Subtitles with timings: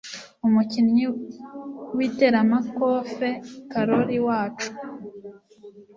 [0.47, 1.05] Umukinnyi
[1.97, 3.29] w'iteramakofe
[3.71, 4.69] karori wacu